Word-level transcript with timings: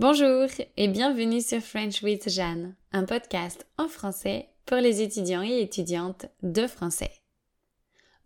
Bonjour 0.00 0.46
et 0.76 0.86
bienvenue 0.86 1.40
sur 1.40 1.60
French 1.60 2.04
with 2.04 2.28
Jeanne, 2.28 2.76
un 2.92 3.02
podcast 3.02 3.66
en 3.78 3.88
français 3.88 4.48
pour 4.64 4.76
les 4.76 5.02
étudiants 5.02 5.42
et 5.42 5.60
étudiantes 5.60 6.26
de 6.44 6.68
français. 6.68 7.10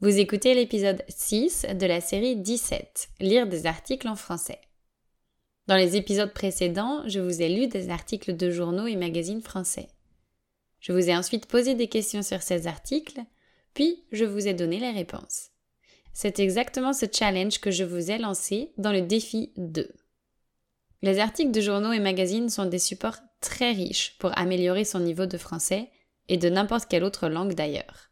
Vous 0.03 0.19
écoutez 0.19 0.53
l'épisode 0.53 1.03
6 1.09 1.69
de 1.75 1.87
la 1.87 2.03
série 2.03 2.37
17, 2.37 3.09
Lire 3.21 3.47
des 3.47 3.65
articles 3.65 4.07
en 4.07 4.17
français. 4.17 4.61
Dans 5.67 5.77
les 5.77 5.97
épisodes 5.97 6.35
précédents, 6.35 7.09
je 7.09 7.21
vous 7.21 7.41
ai 7.41 7.49
lu 7.49 7.69
des 7.69 7.89
articles 7.89 8.37
de 8.37 8.51
journaux 8.51 8.87
et 8.87 8.97
magazines 8.97 9.41
français. 9.41 9.89
Je 10.79 10.93
vous 10.93 11.09
ai 11.09 11.17
ensuite 11.17 11.47
posé 11.47 11.75
des 11.75 11.89
questions 11.89 12.23
sur 12.23 12.43
ces 12.43 12.67
articles, 12.67 13.23
puis 13.73 14.05
je 14.13 14.27
vous 14.27 14.47
ai 14.47 14.53
donné 14.53 14.79
les 14.79 14.91
réponses. 14.91 15.49
C'est 16.13 16.39
exactement 16.39 16.93
ce 16.93 17.07
challenge 17.11 17.61
que 17.61 17.71
je 17.71 17.85
vous 17.85 18.11
ai 18.11 18.19
lancé 18.19 18.75
dans 18.77 18.93
le 18.93 19.01
défi 19.01 19.55
2. 19.57 19.91
Les 21.03 21.19
articles 21.19 21.51
de 21.51 21.61
journaux 21.61 21.93
et 21.93 22.01
magazines 22.01 22.49
sont 22.49 22.67
des 22.67 22.79
supports 22.79 23.19
très 23.41 23.73
riches 23.73 24.17
pour 24.19 24.37
améliorer 24.39 24.85
son 24.85 25.01
niveau 25.01 25.27
de 25.27 25.37
français 25.37 25.91
et 26.29 26.37
de 26.37 26.49
n'importe 26.49 26.89
quelle 26.89 27.05
autre 27.05 27.29
langue 27.29 27.55
d'ailleurs. 27.55 28.11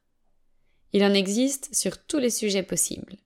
Il 0.92 1.04
en 1.04 1.14
existe 1.14 1.72
sur 1.72 2.04
tous 2.04 2.18
les 2.18 2.30
sujets 2.30 2.64
possibles. 2.64 3.16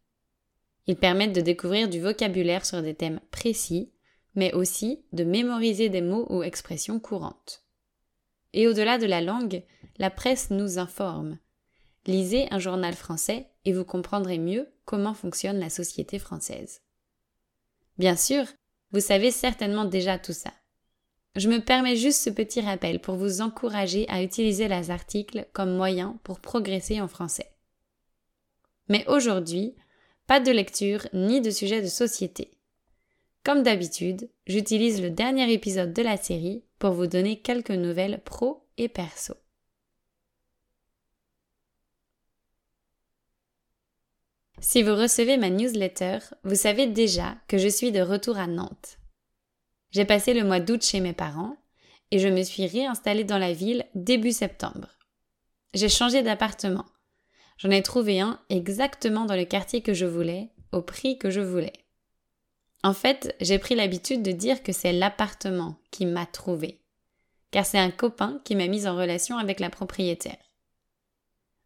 Ils 0.87 0.97
permettent 0.97 1.35
de 1.35 1.41
découvrir 1.41 1.89
du 1.89 1.99
vocabulaire 1.99 2.67
sur 2.67 2.83
des 2.83 2.95
thèmes 2.95 3.21
précis, 3.31 3.91
mais 4.35 4.53
aussi 4.53 5.03
de 5.13 5.25
mémoriser 5.25 5.89
des 5.89 6.03
mots 6.03 6.27
ou 6.29 6.43
expressions 6.43 7.01
courantes. 7.01 7.65
Et 8.53 8.69
au-delà 8.69 8.99
de 8.99 9.07
la 9.07 9.23
langue, 9.23 9.63
la 9.97 10.11
presse 10.11 10.51
nous 10.51 10.79
informe. 10.79 11.39
Lisez 12.07 12.49
un 12.51 12.59
journal 12.59 12.95
français 12.95 13.49
et 13.65 13.73
vous 13.73 13.85
comprendrez 13.85 14.39
mieux 14.39 14.69
comment 14.85 15.15
fonctionne 15.15 15.59
la 15.59 15.71
société 15.71 16.19
française. 16.19 16.83
Bien 17.97 18.17
sûr, 18.17 18.45
vous 18.95 19.01
savez 19.01 19.33
certainement 19.33 19.85
déjà 19.85 20.21
tout 20.21 20.33
ça. 20.33 20.53
Je 21.35 21.49
me 21.49 21.59
permets 21.59 21.97
juste 21.97 22.23
ce 22.23 22.31
petit 22.31 22.61
rappel 22.61 23.01
pour 23.01 23.17
vous 23.17 23.41
encourager 23.41 24.09
à 24.09 24.23
utiliser 24.23 24.69
les 24.69 24.93
articles 24.93 25.49
comme 25.53 25.77
moyen 25.77 26.17
pour 26.23 26.39
progresser 26.39 27.01
en 27.01 27.09
français. 27.09 27.51
Mais 28.89 29.05
aujourd'hui, 29.09 29.75
pas 30.29 30.39
de 30.39 30.53
lecture 30.53 31.09
ni 31.13 31.41
de 31.41 31.51
sujet 31.51 31.83
de 31.83 31.89
société. 31.89 32.53
Comme 33.43 33.65
d'habitude, 33.65 34.31
j'utilise 34.47 35.03
le 35.03 35.11
dernier 35.11 35.53
épisode 35.53 35.93
de 35.93 36.03
la 36.03 36.17
série 36.17 36.63
pour 36.79 36.93
vous 36.93 37.09
donner 37.09 37.41
quelques 37.41 37.73
nouvelles 37.73 38.23
pro 38.25 38.65
et 38.79 38.89
perso. 38.89 39.35
Si 44.67 44.83
vous 44.83 44.97
recevez 44.97 45.37
ma 45.37 45.51
newsletter, 45.51 46.21
vous 46.43 46.55
savez 46.55 46.87
déjà 46.87 47.37
que 47.49 47.59
je 47.59 47.69
suis 47.69 47.93
de 47.93 48.01
retour 48.01 48.39
à 48.39 48.47
Nantes. 48.47 48.97
J'ai 49.91 50.07
passé 50.07 50.33
le 50.33 50.43
mois 50.43 50.59
d'août 50.59 50.83
chez 50.83 51.01
mes 51.01 51.13
parents 51.13 51.59
et 52.11 52.19
je 52.19 52.29
me 52.29 52.43
suis 52.43 52.67
réinstallée 52.67 53.25
dans 53.25 53.37
la 53.37 53.53
ville 53.53 53.85
début 53.95 54.33
septembre. 54.33 54.89
J'ai 55.75 55.91
changé 55.91 56.23
d'appartement. 56.23 56.87
J'en 57.59 57.69
ai 57.69 57.83
trouvé 57.83 58.21
un 58.21 58.41
exactement 58.49 59.27
dans 59.27 59.37
le 59.37 59.45
quartier 59.45 59.83
que 59.83 59.93
je 59.93 60.07
voulais, 60.07 60.49
au 60.73 60.81
prix 60.81 61.19
que 61.19 61.29
je 61.29 61.43
voulais. 61.43 61.75
En 62.83 62.95
fait, 62.95 63.37
j'ai 63.43 63.59
pris 63.59 63.75
l'habitude 63.75 64.23
de 64.23 64.33
dire 64.33 64.63
que 64.63 64.73
c'est 64.73 64.95
l'appartement 64.95 65.77
qui 65.91 66.07
m'a 66.07 66.25
trouvé, 66.25 66.81
car 67.51 67.67
c'est 67.67 67.79
un 67.79 67.91
copain 67.91 68.41
qui 68.45 68.57
m'a 68.57 68.67
mise 68.67 68.87
en 68.87 68.97
relation 68.97 69.37
avec 69.37 69.61
la 69.61 69.69
propriétaire. 69.69 70.39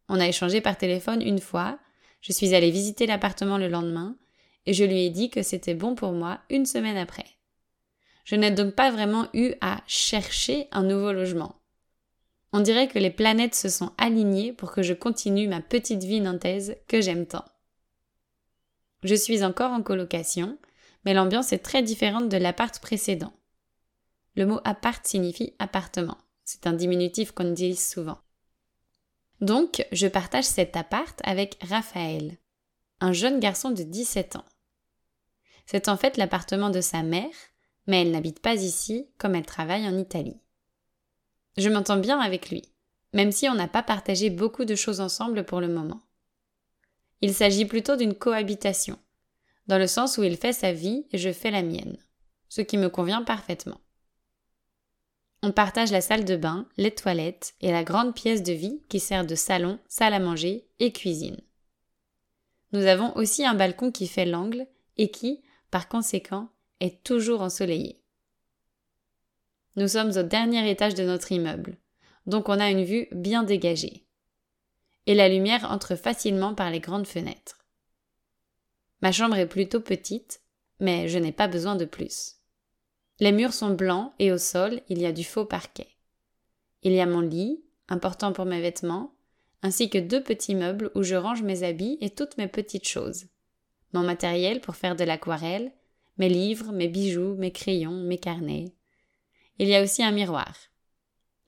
On 0.09 0.19
a 0.19 0.27
échangé 0.27 0.59
par 0.59 0.77
téléphone 0.77 1.21
une 1.21 1.39
fois, 1.39 1.79
je 2.21 2.33
suis 2.33 2.53
allée 2.53 2.71
visiter 2.71 3.05
l'appartement 3.05 3.57
le 3.57 3.67
lendemain 3.67 4.17
et 4.65 4.73
je 4.73 4.83
lui 4.83 5.05
ai 5.05 5.09
dit 5.09 5.29
que 5.29 5.41
c'était 5.41 5.73
bon 5.73 5.95
pour 5.95 6.11
moi 6.11 6.39
une 6.49 6.65
semaine 6.65 6.97
après. 6.97 7.25
Je 8.25 8.35
n'ai 8.35 8.51
donc 8.51 8.75
pas 8.75 8.91
vraiment 8.91 9.27
eu 9.33 9.53
à 9.61 9.81
chercher 9.87 10.67
un 10.71 10.83
nouveau 10.83 11.11
logement. 11.11 11.55
On 12.51 12.59
dirait 12.59 12.87
que 12.87 12.99
les 12.99 13.11
planètes 13.11 13.55
se 13.55 13.69
sont 13.69 13.91
alignées 13.97 14.53
pour 14.53 14.71
que 14.71 14.81
je 14.81 14.93
continue 14.93 15.47
ma 15.47 15.61
petite 15.61 16.03
vie 16.03 16.19
nantaise 16.19 16.75
que 16.87 17.01
j'aime 17.01 17.25
tant. 17.25 17.45
Je 19.03 19.15
suis 19.15 19.43
encore 19.43 19.71
en 19.71 19.81
colocation, 19.81 20.57
mais 21.05 21.13
l'ambiance 21.13 21.53
est 21.53 21.59
très 21.59 21.81
différente 21.81 22.27
de 22.27 22.37
l'appart 22.37 22.77
précédent. 22.79 23.33
Le 24.35 24.45
mot 24.45 24.59
appart 24.63 25.05
signifie 25.05 25.53
appartement. 25.59 26.17
C'est 26.43 26.67
un 26.67 26.73
diminutif 26.73 27.31
qu'on 27.31 27.51
utilise 27.51 27.87
souvent. 27.87 28.19
Donc, 29.41 29.85
je 29.91 30.07
partage 30.07 30.43
cet 30.43 30.75
appart 30.75 31.19
avec 31.23 31.57
Raphaël, 31.63 32.37
un 32.99 33.13
jeune 33.13 33.39
garçon 33.39 33.71
de 33.71 33.83
17 33.83 34.35
ans. 34.35 34.45
C'est 35.65 35.87
en 35.87 35.97
fait 35.97 36.17
l'appartement 36.17 36.69
de 36.69 36.81
sa 36.81 37.03
mère, 37.03 37.33
mais 37.87 38.01
elle 38.01 38.11
n'habite 38.11 38.41
pas 38.41 38.55
ici 38.55 39.07
comme 39.17 39.35
elle 39.35 39.45
travaille 39.45 39.87
en 39.87 39.97
Italie. 39.97 40.41
Je 41.57 41.69
m'entends 41.69 41.97
bien 41.97 42.19
avec 42.19 42.49
lui, 42.49 42.63
même 43.13 43.31
si 43.31 43.47
on 43.47 43.55
n'a 43.55 43.67
pas 43.67 43.83
partagé 43.83 44.29
beaucoup 44.29 44.65
de 44.65 44.75
choses 44.75 44.99
ensemble 44.99 45.45
pour 45.45 45.61
le 45.61 45.67
moment. 45.67 46.01
Il 47.21 47.33
s'agit 47.33 47.65
plutôt 47.65 47.95
d'une 47.95 48.15
cohabitation, 48.15 48.97
dans 49.67 49.77
le 49.77 49.87
sens 49.87 50.17
où 50.17 50.23
il 50.23 50.37
fait 50.37 50.53
sa 50.53 50.73
vie 50.73 51.05
et 51.11 51.17
je 51.17 51.31
fais 51.31 51.51
la 51.51 51.63
mienne, 51.63 51.97
ce 52.49 52.61
qui 52.61 52.77
me 52.77 52.89
convient 52.89 53.23
parfaitement. 53.23 53.79
On 55.41 55.51
partage 55.53 55.91
la 55.91 56.01
salle 56.01 56.25
de 56.25 56.35
bain, 56.35 56.67
les 56.75 56.91
toilettes 56.91 57.55
et 57.61 57.71
la 57.71 57.85
grande 57.85 58.13
pièce 58.13 58.43
de 58.43 58.51
vie 58.51 58.81
qui 58.89 58.99
sert 58.99 59.25
de 59.25 59.35
salon, 59.35 59.79
salle 59.87 60.13
à 60.13 60.19
manger 60.19 60.67
et 60.79 60.91
cuisine. 60.91 61.39
Nous 62.73 62.85
avons 62.85 63.15
aussi 63.15 63.45
un 63.45 63.53
balcon 63.55 63.91
qui 63.91 64.07
fait 64.07 64.25
l'angle 64.25 64.67
et 64.97 65.09
qui, 65.11 65.41
par 65.71 65.87
conséquent, 65.87 66.49
est 66.81 67.03
toujours 67.03 67.41
ensoleillé. 67.41 68.01
Nous 69.75 69.87
sommes 69.87 70.11
au 70.17 70.23
dernier 70.23 70.69
étage 70.69 70.93
de 70.93 71.03
notre 71.03 71.31
immeuble, 71.31 71.77
donc 72.25 72.49
on 72.49 72.59
a 72.59 72.69
une 72.69 72.83
vue 72.83 73.07
bien 73.11 73.43
dégagée. 73.43 74.05
Et 75.05 75.15
la 75.15 75.29
lumière 75.29 75.71
entre 75.71 75.95
facilement 75.95 76.53
par 76.53 76.69
les 76.69 76.81
grandes 76.81 77.07
fenêtres. 77.07 77.65
Ma 79.01 79.13
chambre 79.13 79.37
est 79.37 79.47
plutôt 79.47 79.79
petite, 79.79 80.41
mais 80.81 81.07
je 81.07 81.17
n'ai 81.17 81.31
pas 81.31 81.47
besoin 81.47 81.75
de 81.75 81.85
plus. 81.85 82.38
Les 83.19 83.31
murs 83.31 83.53
sont 83.53 83.71
blancs 83.71 84.13
et 84.19 84.31
au 84.31 84.37
sol, 84.37 84.81
il 84.87 84.99
y 84.99 85.05
a 85.05 85.11
du 85.11 85.23
faux 85.23 85.45
parquet. 85.45 85.89
Il 86.83 86.93
y 86.93 87.01
a 87.01 87.05
mon 87.05 87.19
lit, 87.19 87.61
important 87.89 88.31
pour 88.31 88.45
mes 88.45 88.61
vêtements, 88.61 89.13
ainsi 89.61 89.89
que 89.89 89.97
deux 89.97 90.23
petits 90.23 90.55
meubles 90.55 90.89
où 90.95 91.03
je 91.03 91.15
range 91.15 91.43
mes 91.43 91.63
habits 91.63 91.97
et 91.99 92.09
toutes 92.09 92.37
mes 92.37 92.47
petites 92.47 92.87
choses. 92.87 93.25
Mon 93.91 94.03
matériel 94.03 94.61
pour 94.61 94.77
faire 94.77 94.95
de 94.95 95.03
l'aquarelle, 95.03 95.73
mes 96.17 96.29
livres, 96.29 96.71
mes 96.71 96.87
bijoux, 96.87 97.35
mes 97.35 97.51
crayons, 97.51 98.03
mes 98.03 98.17
carnets. 98.17 98.73
Il 99.57 99.67
y 99.67 99.75
a 99.75 99.83
aussi 99.83 100.01
un 100.01 100.11
miroir. 100.11 100.55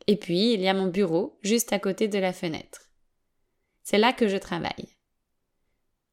Et 0.08 0.18
puis, 0.18 0.54
il 0.54 0.62
y 0.62 0.68
a 0.68 0.74
mon 0.74 0.88
bureau 0.88 1.38
juste 1.42 1.72
à 1.72 1.80
côté 1.80 2.10
de 2.10 2.20
la 2.20 2.34
fenêtre. 2.34 2.90
C'est 3.84 3.98
là 3.98 4.12
que 4.12 4.28
je 4.28 4.38
travaille. 4.38 4.90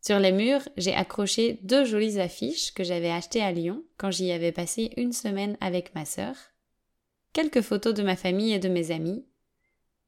Sur 0.09 0.21
les 0.21 0.33
murs, 0.33 0.67
j'ai 0.79 0.95
accroché 0.95 1.61
deux 1.65 1.85
jolies 1.85 2.19
affiches 2.19 2.73
que 2.73 2.83
j'avais 2.83 3.11
achetées 3.11 3.43
à 3.43 3.53
Lyon 3.53 3.85
quand 3.99 4.11
j'y 4.11 4.33
avais 4.33 4.53
passé 4.53 4.91
une 4.97 5.13
semaine 5.13 5.59
avec 5.61 5.95
ma 5.95 6.07
sœur, 6.07 6.35
quelques 7.35 7.61
photos 7.61 7.93
de 7.93 8.03
ma 8.03 8.17
famille 8.17 8.55
et 8.55 8.59
de 8.59 8.71
mes 8.71 8.91
amis, 8.91 9.27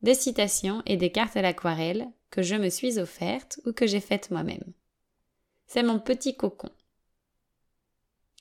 des 0.00 0.14
citations 0.14 0.82
et 0.86 0.96
des 0.96 1.12
cartes 1.12 1.36
à 1.36 1.42
l'aquarelle 1.42 2.10
que 2.30 2.40
je 2.40 2.54
me 2.54 2.70
suis 2.70 2.98
offertes 2.98 3.60
ou 3.66 3.74
que 3.74 3.86
j'ai 3.86 4.00
faites 4.00 4.30
moi-même. 4.30 4.72
C'est 5.66 5.82
mon 5.82 5.98
petit 5.98 6.34
cocon. 6.34 6.70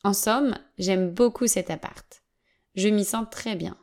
En 0.05 0.13
somme, 0.13 0.57
j'aime 0.77 1.11
beaucoup 1.11 1.47
cet 1.47 1.71
appart. 1.71 2.23
Je 2.75 2.87
m'y 2.87 3.03
sens 3.03 3.25
très 3.29 3.57
bien. 3.57 3.77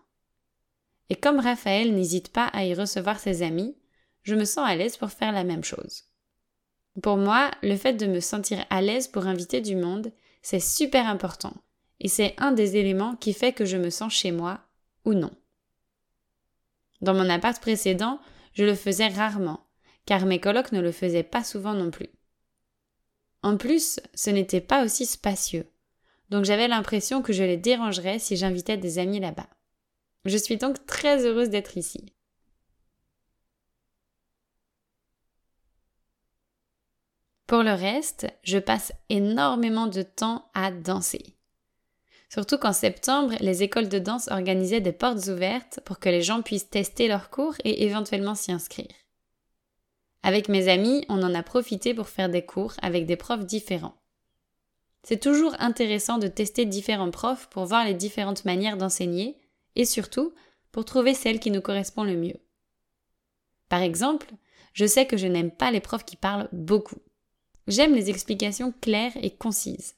Et 1.11 1.15
comme 1.15 1.41
Raphaël 1.41 1.95
n'hésite 1.95 2.33
pas 2.33 2.47
à 2.47 2.65
y 2.65 2.73
recevoir 2.73 3.19
ses 3.21 3.43
amis, 3.43 3.77
je 4.23 4.35
me 4.35 4.47
sens 4.47 4.67
à 4.67 4.75
l'aise 4.77 4.97
pour 4.97 5.11
faire 5.11 5.33
la 5.33 5.45
même 5.45 5.63
chose. 5.63 6.05
Pour 7.03 7.17
moi, 7.17 7.51
le 7.63 7.77
fait 7.77 7.95
de 7.95 8.07
me 8.07 8.21
sentir 8.21 8.65
à 8.71 8.81
l'aise 8.81 9.09
pour 9.09 9.27
inviter 9.27 9.61
du 9.61 9.77
monde, 9.77 10.13
c'est 10.43 10.61
super 10.61 11.07
important. 11.07 11.55
Et 12.01 12.09
c'est 12.09 12.35
un 12.39 12.53
des 12.53 12.77
éléments 12.77 13.17
qui 13.17 13.33
fait 13.33 13.53
que 13.53 13.65
je 13.65 13.77
me 13.77 13.91
sens 13.91 14.13
chez 14.13 14.33
moi 14.33 14.61
ou 15.05 15.15
non. 15.15 15.31
Dans 17.01 17.15
mon 17.15 17.29
appart 17.29 17.61
précédent, 17.61 18.19
je 18.53 18.65
le 18.65 18.75
faisais 18.75 19.09
rarement, 19.09 19.61
car 20.07 20.25
mes 20.25 20.41
colocs 20.41 20.73
ne 20.73 20.81
le 20.81 20.93
faisaient 20.93 21.23
pas 21.23 21.45
souvent 21.45 21.75
non 21.75 21.91
plus. 21.91 22.09
En 23.43 23.57
plus, 23.57 24.01
ce 24.15 24.31
n'était 24.31 24.61
pas 24.61 24.85
aussi 24.85 25.05
spacieux, 25.05 25.67
donc 26.31 26.45
j'avais 26.45 26.69
l'impression 26.69 27.23
que 27.23 27.33
je 27.33 27.45
les 27.45 27.57
dérangerais 27.57 28.19
si 28.19 28.37
j'invitais 28.37 28.77
des 28.77 28.99
amis 28.99 29.21
là-bas. 29.21 29.49
Je 30.25 30.37
suis 30.37 30.57
donc 30.57 30.85
très 30.87 31.25
heureuse 31.25 31.51
d'être 31.51 31.77
ici. 31.77 32.13
Pour 37.47 37.63
le 37.63 37.73
reste, 37.73 38.27
je 38.43 38.59
passe 38.59 38.93
énormément 39.09 39.87
de 39.87 40.03
temps 40.03 40.51
à 40.55 40.71
danser. 40.73 41.37
Surtout 42.29 42.59
qu'en 42.59 42.73
septembre, 42.73 43.35
les 43.41 43.63
écoles 43.63 43.89
de 43.89 44.01
danse 44.01 44.29
organisaient 44.29 44.81
des 44.81 44.93
portes 44.93 45.29
ouvertes 45.29 45.81
pour 45.85 46.01
que 46.01 46.09
les 46.09 46.23
gens 46.23 46.43
puissent 46.43 46.71
tester 46.71 47.07
leurs 47.07 47.31
cours 47.31 47.55
et 47.65 47.85
éventuellement 47.85 48.35
s'y 48.35 48.51
inscrire. 48.51 48.91
Avec 50.25 50.49
mes 50.49 50.69
amis, 50.69 51.05
on 51.09 51.23
en 51.23 51.35
a 51.35 51.45
profité 51.45 51.95
pour 51.95 52.09
faire 52.09 52.29
des 52.29 52.45
cours 52.45 52.75
avec 52.83 53.07
des 53.07 53.15
profs 53.15 53.47
différents. 53.47 53.95
C'est 55.05 55.23
toujours 55.23 55.55
intéressant 55.61 56.19
de 56.19 56.27
tester 56.27 56.65
différents 56.65 57.13
profs 57.13 57.47
pour 57.47 57.65
voir 57.65 57.85
les 57.85 57.95
différentes 57.95 58.45
manières 58.45 58.77
d'enseigner 58.77 59.39
et 59.77 59.85
surtout 59.85 60.35
pour 60.73 60.85
trouver 60.85 61.15
celle 61.15 61.39
qui 61.39 61.53
nous 61.53 61.61
correspond 61.61 62.03
le 62.03 62.17
mieux. 62.17 62.41
Par 63.69 63.83
exemple, 63.83 64.27
je 64.73 64.85
sais 64.85 65.07
que 65.07 65.17
je 65.17 65.29
n'aime 65.29 65.53
pas 65.53 65.71
les 65.71 65.81
profs 65.81 66.05
qui 66.05 66.17
parlent 66.17 66.49
beaucoup. 66.51 67.01
J'aime 67.67 67.95
les 67.95 68.11
explications 68.11 68.73
claires 68.81 69.17
et 69.23 69.35
concises. 69.35 69.97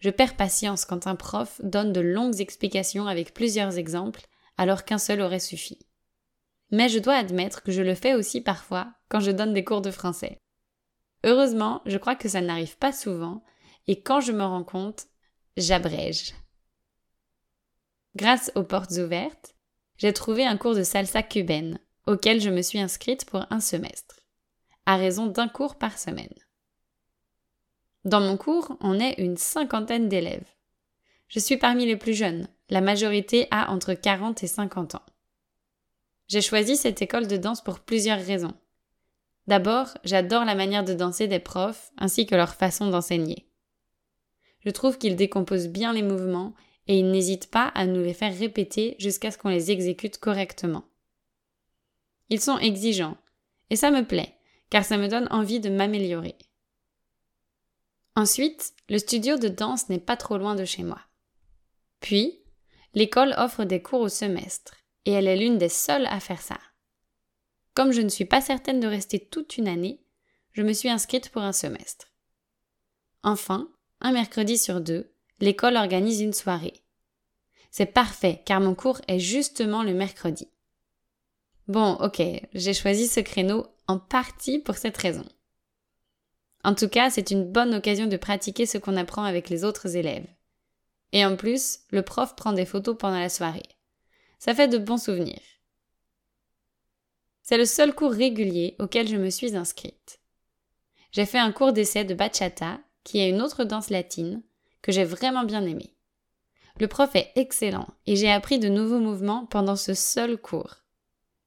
Je 0.00 0.10
perds 0.10 0.36
patience 0.36 0.84
quand 0.84 1.06
un 1.06 1.16
prof 1.16 1.60
donne 1.62 1.92
de 1.92 2.00
longues 2.00 2.40
explications 2.40 3.06
avec 3.06 3.34
plusieurs 3.34 3.78
exemples 3.78 4.26
alors 4.56 4.84
qu'un 4.84 4.98
seul 4.98 5.20
aurait 5.20 5.40
suffi. 5.40 5.78
Mais 6.70 6.88
je 6.88 6.98
dois 6.98 7.14
admettre 7.14 7.62
que 7.62 7.72
je 7.72 7.82
le 7.82 7.94
fais 7.94 8.14
aussi 8.14 8.40
parfois 8.40 8.92
quand 9.08 9.20
je 9.20 9.30
donne 9.30 9.54
des 9.54 9.64
cours 9.64 9.80
de 9.80 9.90
français. 9.90 10.38
Heureusement, 11.24 11.82
je 11.86 11.98
crois 11.98 12.16
que 12.16 12.28
ça 12.28 12.40
n'arrive 12.40 12.76
pas 12.76 12.92
souvent, 12.92 13.42
et 13.86 14.02
quand 14.02 14.20
je 14.20 14.32
me 14.32 14.44
rends 14.44 14.64
compte, 14.64 15.06
j'abrège. 15.56 16.34
Grâce 18.14 18.52
aux 18.54 18.62
portes 18.62 18.92
ouvertes, 18.92 19.54
j'ai 19.96 20.12
trouvé 20.12 20.44
un 20.44 20.56
cours 20.56 20.74
de 20.74 20.82
salsa 20.82 21.22
cubaine, 21.22 21.80
auquel 22.06 22.40
je 22.40 22.50
me 22.50 22.62
suis 22.62 22.78
inscrite 22.78 23.24
pour 23.24 23.46
un 23.50 23.60
semestre, 23.60 24.20
à 24.84 24.96
raison 24.96 25.26
d'un 25.26 25.48
cours 25.48 25.76
par 25.76 25.98
semaine. 25.98 26.34
Dans 28.04 28.20
mon 28.20 28.36
cours, 28.36 28.76
on 28.80 29.00
est 29.00 29.14
une 29.18 29.36
cinquantaine 29.38 30.08
d'élèves. 30.08 30.46
Je 31.28 31.38
suis 31.38 31.56
parmi 31.56 31.86
les 31.86 31.96
plus 31.96 32.12
jeunes, 32.14 32.48
la 32.68 32.80
majorité 32.80 33.48
a 33.50 33.70
entre 33.70 33.94
40 33.94 34.42
et 34.42 34.46
50 34.46 34.96
ans. 34.96 35.02
J'ai 36.28 36.42
choisi 36.42 36.76
cette 36.76 37.00
école 37.02 37.26
de 37.26 37.36
danse 37.36 37.62
pour 37.62 37.80
plusieurs 37.80 38.20
raisons. 38.20 38.54
D'abord, 39.46 39.88
j'adore 40.04 40.44
la 40.44 40.54
manière 40.54 40.84
de 40.84 40.94
danser 40.94 41.28
des 41.28 41.38
profs 41.38 41.92
ainsi 41.98 42.26
que 42.26 42.34
leur 42.34 42.54
façon 42.54 42.88
d'enseigner. 42.88 43.46
Je 44.60 44.70
trouve 44.70 44.98
qu'ils 44.98 45.16
décomposent 45.16 45.68
bien 45.68 45.92
les 45.92 46.02
mouvements 46.02 46.54
et 46.86 46.98
ils 46.98 47.10
n'hésitent 47.10 47.50
pas 47.50 47.68
à 47.68 47.86
nous 47.86 48.02
les 48.02 48.14
faire 48.14 48.36
répéter 48.36 48.96
jusqu'à 48.98 49.30
ce 49.30 49.38
qu'on 49.38 49.48
les 49.48 49.70
exécute 49.70 50.18
correctement. 50.18 50.84
Ils 52.30 52.40
sont 52.40 52.58
exigeants, 52.58 53.16
et 53.70 53.76
ça 53.76 53.90
me 53.90 54.04
plaît, 54.04 54.34
car 54.70 54.84
ça 54.84 54.96
me 54.96 55.08
donne 55.08 55.28
envie 55.30 55.60
de 55.60 55.70
m'améliorer. 55.70 56.36
Ensuite, 58.16 58.74
le 58.88 58.98
studio 58.98 59.36
de 59.36 59.48
danse 59.48 59.88
n'est 59.88 59.98
pas 59.98 60.16
trop 60.16 60.38
loin 60.38 60.54
de 60.54 60.64
chez 60.64 60.82
moi. 60.82 61.00
Puis, 62.00 62.42
l'école 62.94 63.34
offre 63.38 63.64
des 63.64 63.82
cours 63.82 64.00
au 64.00 64.08
semestre, 64.08 64.74
et 65.04 65.12
elle 65.12 65.26
est 65.26 65.36
l'une 65.36 65.58
des 65.58 65.68
seules 65.68 66.06
à 66.06 66.20
faire 66.20 66.40
ça. 66.40 66.58
Comme 67.74 67.92
je 67.92 68.00
ne 68.00 68.08
suis 68.08 68.24
pas 68.24 68.40
certaine 68.40 68.78
de 68.78 68.86
rester 68.86 69.18
toute 69.18 69.58
une 69.58 69.68
année, 69.68 70.00
je 70.52 70.62
me 70.62 70.72
suis 70.72 70.88
inscrite 70.88 71.30
pour 71.30 71.42
un 71.42 71.52
semestre. 71.52 72.12
Enfin, 73.24 73.68
un 74.00 74.12
mercredi 74.12 74.58
sur 74.58 74.80
deux, 74.80 75.12
l'école 75.40 75.76
organise 75.76 76.20
une 76.20 76.32
soirée. 76.32 76.84
C'est 77.72 77.86
parfait 77.86 78.42
car 78.46 78.60
mon 78.60 78.76
cours 78.76 79.00
est 79.08 79.18
justement 79.18 79.82
le 79.82 79.94
mercredi. 79.94 80.48
Bon, 81.66 81.94
ok, 81.94 82.22
j'ai 82.52 82.74
choisi 82.74 83.08
ce 83.08 83.20
créneau 83.20 83.66
en 83.88 83.98
partie 83.98 84.60
pour 84.60 84.76
cette 84.76 84.96
raison. 84.96 85.24
En 86.64 86.74
tout 86.74 86.88
cas, 86.88 87.10
c'est 87.10 87.30
une 87.30 87.44
bonne 87.44 87.74
occasion 87.74 88.06
de 88.06 88.16
pratiquer 88.16 88.64
ce 88.64 88.78
qu'on 88.78 88.96
apprend 88.96 89.24
avec 89.24 89.50
les 89.50 89.64
autres 89.64 89.96
élèves. 89.96 90.26
Et 91.12 91.24
en 91.24 91.36
plus, 91.36 91.80
le 91.90 92.02
prof 92.02 92.34
prend 92.34 92.52
des 92.52 92.64
photos 92.64 92.96
pendant 92.98 93.18
la 93.18 93.28
soirée. 93.28 93.68
Ça 94.38 94.54
fait 94.54 94.68
de 94.68 94.78
bons 94.78 95.02
souvenirs. 95.02 95.42
C'est 97.42 97.58
le 97.58 97.66
seul 97.66 97.94
cours 97.94 98.12
régulier 98.12 98.74
auquel 98.78 99.06
je 99.06 99.16
me 99.16 99.28
suis 99.28 99.54
inscrite. 99.54 100.20
J'ai 101.12 101.26
fait 101.26 101.38
un 101.38 101.52
cours 101.52 101.74
d'essai 101.74 102.04
de 102.04 102.14
bachata, 102.14 102.80
qui 103.04 103.20
est 103.20 103.28
une 103.28 103.42
autre 103.42 103.64
danse 103.64 103.90
latine, 103.90 104.42
que 104.80 104.90
j'ai 104.90 105.04
vraiment 105.04 105.44
bien 105.44 105.64
aimé. 105.64 105.94
Le 106.80 106.88
prof 106.88 107.14
est 107.14 107.30
excellent 107.36 107.86
et 108.06 108.16
j'ai 108.16 108.30
appris 108.30 108.58
de 108.58 108.68
nouveaux 108.68 108.98
mouvements 108.98 109.46
pendant 109.46 109.76
ce 109.76 109.94
seul 109.94 110.38
cours. 110.38 110.76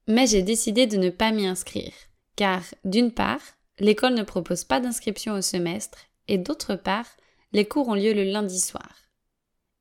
Mais 0.06 0.26
j'ai 0.26 0.42
décidé 0.42 0.86
de 0.86 0.96
ne 0.96 1.10
pas 1.10 1.32
m'y 1.32 1.46
inscrire, 1.46 1.92
car 2.36 2.62
d'une 2.84 3.12
part, 3.12 3.42
l'école 3.78 4.14
ne 4.14 4.22
propose 4.22 4.64
pas 4.64 4.80
d'inscription 4.80 5.34
au 5.34 5.42
semestre, 5.42 5.98
et 6.26 6.38
d'autre 6.38 6.74
part, 6.74 7.06
les 7.52 7.66
cours 7.66 7.88
ont 7.88 7.94
lieu 7.94 8.12
le 8.12 8.24
lundi 8.24 8.60
soir. 8.60 8.94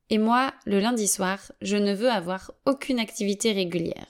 Et 0.09 0.17
moi, 0.17 0.53
le 0.65 0.79
lundi 0.79 1.07
soir, 1.07 1.39
je 1.61 1.75
ne 1.75 1.93
veux 1.93 2.09
avoir 2.09 2.51
aucune 2.65 2.99
activité 2.99 3.51
régulière. 3.51 4.07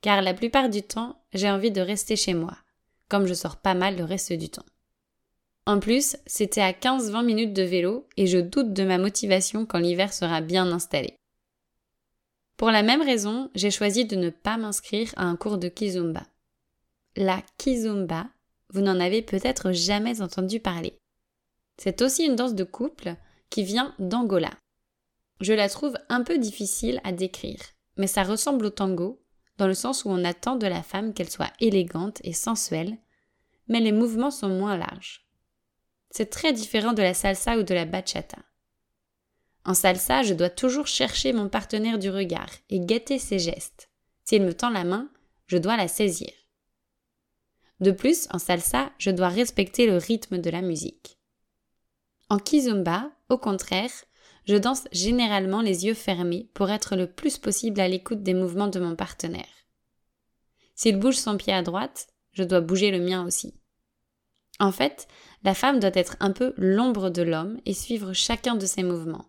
Car 0.00 0.22
la 0.22 0.34
plupart 0.34 0.68
du 0.68 0.82
temps, 0.82 1.20
j'ai 1.32 1.50
envie 1.50 1.72
de 1.72 1.80
rester 1.80 2.14
chez 2.14 2.34
moi, 2.34 2.56
comme 3.08 3.26
je 3.26 3.34
sors 3.34 3.56
pas 3.56 3.74
mal 3.74 3.96
le 3.96 4.04
reste 4.04 4.32
du 4.32 4.48
temps. 4.48 4.66
En 5.66 5.80
plus, 5.80 6.16
c'était 6.26 6.62
à 6.62 6.72
15-20 6.72 7.24
minutes 7.24 7.52
de 7.52 7.62
vélo 7.62 8.06
et 8.16 8.26
je 8.26 8.38
doute 8.38 8.72
de 8.72 8.84
ma 8.84 8.96
motivation 8.96 9.66
quand 9.66 9.78
l'hiver 9.78 10.14
sera 10.14 10.40
bien 10.40 10.70
installé. 10.70 11.16
Pour 12.56 12.70
la 12.70 12.82
même 12.82 13.02
raison, 13.02 13.50
j'ai 13.54 13.70
choisi 13.70 14.04
de 14.04 14.16
ne 14.16 14.30
pas 14.30 14.56
m'inscrire 14.56 15.12
à 15.16 15.24
un 15.24 15.36
cours 15.36 15.58
de 15.58 15.68
kizomba. 15.68 16.22
La 17.16 17.42
kizomba, 17.58 18.28
vous 18.70 18.80
n'en 18.80 19.00
avez 19.00 19.22
peut-être 19.22 19.72
jamais 19.72 20.20
entendu 20.20 20.60
parler. 20.60 20.98
C'est 21.76 22.02
aussi 22.02 22.24
une 22.24 22.36
danse 22.36 22.54
de 22.54 22.64
couple 22.64 23.14
qui 23.50 23.62
vient 23.62 23.94
d'Angola. 23.98 24.50
Je 25.40 25.52
la 25.52 25.68
trouve 25.68 25.96
un 26.08 26.22
peu 26.22 26.38
difficile 26.38 27.00
à 27.04 27.12
décrire, 27.12 27.60
mais 27.96 28.06
ça 28.06 28.24
ressemble 28.24 28.66
au 28.66 28.70
tango, 28.70 29.22
dans 29.56 29.66
le 29.66 29.74
sens 29.74 30.04
où 30.04 30.10
on 30.10 30.24
attend 30.24 30.56
de 30.56 30.66
la 30.66 30.82
femme 30.82 31.14
qu'elle 31.14 31.30
soit 31.30 31.52
élégante 31.60 32.20
et 32.24 32.32
sensuelle, 32.32 32.96
mais 33.68 33.80
les 33.80 33.92
mouvements 33.92 34.30
sont 34.30 34.48
moins 34.48 34.76
larges. 34.76 35.26
C'est 36.10 36.30
très 36.30 36.52
différent 36.52 36.92
de 36.92 37.02
la 37.02 37.14
salsa 37.14 37.58
ou 37.58 37.62
de 37.62 37.74
la 37.74 37.84
bachata. 37.84 38.38
En 39.64 39.74
salsa, 39.74 40.22
je 40.22 40.34
dois 40.34 40.50
toujours 40.50 40.86
chercher 40.86 41.32
mon 41.32 41.48
partenaire 41.48 41.98
du 41.98 42.10
regard 42.10 42.50
et 42.70 42.80
guetter 42.80 43.18
ses 43.18 43.38
gestes. 43.38 43.90
S'il 44.24 44.42
me 44.42 44.54
tend 44.54 44.70
la 44.70 44.84
main, 44.84 45.10
je 45.46 45.58
dois 45.58 45.76
la 45.76 45.88
saisir. 45.88 46.30
De 47.80 47.90
plus, 47.90 48.26
en 48.30 48.38
salsa, 48.38 48.90
je 48.98 49.10
dois 49.10 49.28
respecter 49.28 49.86
le 49.86 49.96
rythme 49.96 50.38
de 50.38 50.50
la 50.50 50.62
musique. 50.62 51.18
En 52.28 52.38
kizomba, 52.38 53.10
au 53.28 53.38
contraire, 53.38 53.90
je 54.46 54.56
danse 54.56 54.84
généralement 54.92 55.60
les 55.60 55.86
yeux 55.86 55.94
fermés 55.94 56.48
pour 56.54 56.70
être 56.70 56.96
le 56.96 57.06
plus 57.06 57.38
possible 57.38 57.80
à 57.80 57.88
l'écoute 57.88 58.22
des 58.22 58.34
mouvements 58.34 58.68
de 58.68 58.80
mon 58.80 58.96
partenaire. 58.96 59.46
S'il 60.74 60.98
bouge 60.98 61.16
son 61.16 61.36
pied 61.36 61.52
à 61.52 61.62
droite, 61.62 62.08
je 62.32 62.44
dois 62.44 62.60
bouger 62.60 62.90
le 62.90 63.00
mien 63.00 63.24
aussi. 63.26 63.54
En 64.60 64.72
fait, 64.72 65.06
la 65.44 65.54
femme 65.54 65.80
doit 65.80 65.90
être 65.94 66.16
un 66.20 66.32
peu 66.32 66.52
l'ombre 66.56 67.10
de 67.10 67.22
l'homme 67.22 67.60
et 67.64 67.74
suivre 67.74 68.12
chacun 68.12 68.54
de 68.54 68.66
ses 68.66 68.82
mouvements 68.82 69.28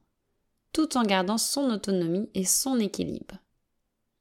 tout 0.73 0.97
en 0.97 1.03
gardant 1.03 1.37
son 1.37 1.69
autonomie 1.71 2.29
et 2.33 2.45
son 2.45 2.79
équilibre. 2.79 3.37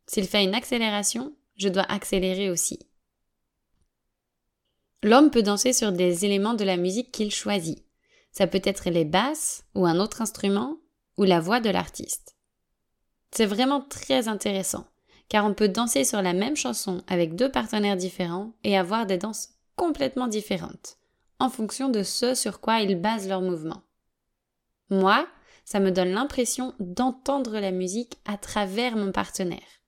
S'il 0.07 0.27
fait 0.27 0.45
une 0.45 0.55
accélération, 0.55 1.35
je 1.57 1.69
dois 1.69 1.83
accélérer 1.83 2.51
aussi. 2.51 2.79
L'homme 5.03 5.31
peut 5.31 5.43
danser 5.43 5.73
sur 5.73 5.93
des 5.93 6.25
éléments 6.25 6.55
de 6.55 6.65
la 6.65 6.77
musique 6.77 7.13
qu'il 7.13 7.31
choisit. 7.31 7.85
Ça 8.33 8.47
peut 8.47 8.63
être 8.65 8.91
les 8.91 9.05
basses 9.05 9.65
ou 9.75 9.87
un 9.87 9.99
autre 9.99 10.23
instrument 10.23 10.77
ou 11.17 11.25
la 11.25 11.41
voix 11.41 11.61
de 11.61 11.71
l'artiste. 11.71 12.37
C'est 13.31 13.47
vraiment 13.47 13.81
très 13.81 14.29
intéressant 14.29 14.87
car 15.29 15.45
on 15.45 15.55
peut 15.55 15.69
danser 15.69 16.05
sur 16.05 16.23
la 16.23 16.33
même 16.33 16.57
chanson 16.57 17.03
avec 17.07 17.35
deux 17.35 17.51
partenaires 17.51 17.97
différents 17.97 18.55
et 18.65 18.77
avoir 18.77 19.07
des 19.07 19.19
danses 19.19 19.51
complètement 19.77 20.27
différentes 20.27 20.97
en 21.39 21.51
fonction 21.51 21.89
de 21.89 22.03
ce 22.03 22.35
sur 22.35 22.61
quoi 22.61 22.81
ils 22.81 23.01
basent 23.01 23.29
leur 23.29 23.43
mouvement. 23.43 23.83
Moi, 24.91 25.27
ça 25.65 25.81
me 25.81 25.93
donne 25.93 26.11
l'impression 26.11 26.75
d'entendre 26.81 27.61
la 27.61 27.71
musique 27.71 28.19
à 28.25 28.39
travers 28.39 28.97
mon 28.97 29.13
partenaire. 29.13 29.83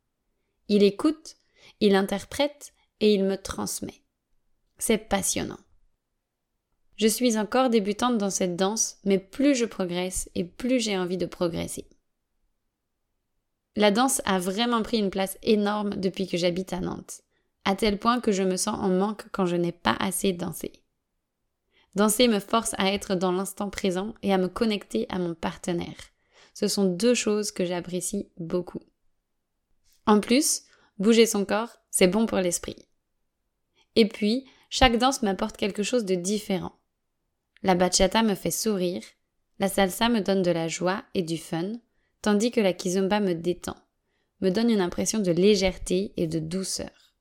Il 0.69 0.83
écoute, 0.83 1.37
il 1.81 1.97
interprète 1.97 2.73
et 3.01 3.15
il 3.15 3.25
me 3.25 3.37
transmet. 3.37 4.00
C'est 4.81 4.99
passionnant. 4.99 5.61
Je 6.97 7.07
suis 7.07 7.39
encore 7.39 7.69
débutante 7.69 8.17
dans 8.17 8.31
cette 8.31 8.57
danse, 8.57 8.97
mais 9.05 9.19
plus 9.19 9.55
je 9.55 9.67
progresse 9.67 10.31
et 10.35 10.45
plus 10.45 10.81
j'ai 10.81 10.97
envie 10.97 11.19
de 11.19 11.27
progresser. 11.27 11.87
La 13.77 13.91
danse 13.91 14.23
a 14.25 14.39
vraiment 14.39 14.83
pris 14.83 14.99
une 14.99 15.11
place 15.11 15.39
énorme 15.43 15.91
depuis 15.91 16.27
que 16.27 16.39
j'habite 16.39 16.73
à 16.73 16.81
Nantes, 16.81 17.21
à 17.65 17.77
tel 17.77 17.99
point 17.99 18.21
que 18.21 18.33
je 18.33 18.43
me 18.43 18.57
sens 18.57 18.79
en 18.81 18.89
manque 18.89 19.25
quand 19.33 19.47
je 19.47 19.57
n'ai 19.57 19.71
pas 19.71 19.97
assez 20.01 20.33
dansé. 20.33 20.73
Danser 21.95 22.27
me 22.27 22.41
force 22.41 22.75
à 22.79 22.91
être 22.91 23.15
dans 23.15 23.33
l'instant 23.33 23.69
présent 23.69 24.15
et 24.23 24.33
à 24.33 24.39
me 24.39 24.49
connecter 24.49 25.07
à 25.11 25.19
mon 25.19 25.35
partenaire. 25.35 26.11
Ce 26.55 26.69
sont 26.69 26.87
deux 26.87 27.15
choses 27.15 27.53
que 27.53 27.67
j'apprécie 27.67 28.29
beaucoup. 28.39 28.83
En 30.07 30.21
plus, 30.21 30.63
bouger 30.99 31.27
son 31.27 31.45
corps, 31.45 31.77
c'est 31.91 32.09
bon 32.09 32.25
pour 32.27 32.39
l'esprit. 32.39 32.77
Et 33.95 34.09
puis, 34.09 34.47
chaque 34.71 34.97
danse 34.97 35.23
m'apporte 35.23 35.57
quelque 35.57 35.83
chose 35.83 36.05
de 36.05 36.15
différent. 36.15 36.73
La 37.63 37.75
bachata 37.75 38.23
me 38.23 38.35
fait 38.35 38.51
sourire, 38.51 39.03
la 39.59 39.69
salsa 39.69 40.09
me 40.09 40.21
donne 40.21 40.43
de 40.43 40.51
la 40.51 40.69
joie 40.69 41.05
et 41.13 41.23
du 41.23 41.37
fun, 41.37 41.73
tandis 42.23 42.51
que 42.51 42.61
la 42.61 42.73
kizomba 42.73 43.21
me 43.21 43.35
détend, 43.35 43.77
me 44.41 44.51
donne 44.51 44.71
une 44.71 44.81
impression 44.81 45.19
de 45.19 45.33
légèreté 45.33 46.15
et 46.17 46.27
de 46.27 46.39
douceur. 46.39 47.15